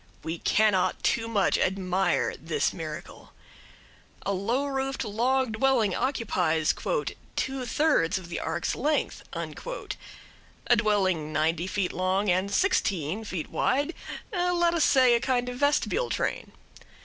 [0.23, 3.33] We cannot too much admire this miracle.
[4.25, 6.73] A low roofed log dwelling occupies
[7.35, 13.93] "two thirds of the ark's length" a dwelling ninety feet long and sixteen feet wide,
[14.33, 16.51] let us say a kind of vestibule train.